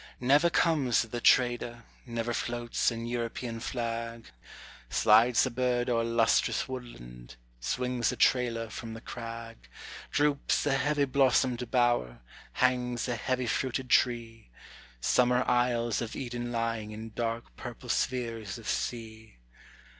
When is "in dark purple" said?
16.89-17.87